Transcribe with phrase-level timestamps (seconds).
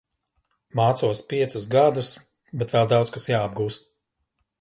[0.77, 2.09] Mācos piecus gadus,
[2.63, 3.87] bet vēl daudz kas jāapgūst.